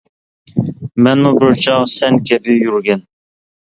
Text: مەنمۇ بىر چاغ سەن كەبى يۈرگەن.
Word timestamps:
مەنمۇ 1.09 1.35
بىر 1.43 1.55
چاغ 1.69 1.87
سەن 1.99 2.21
كەبى 2.33 2.61
يۈرگەن. 2.61 3.09